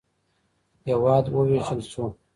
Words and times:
هېواد 0.87 1.25
ووېشل 1.33 1.79
شو. 1.91 2.05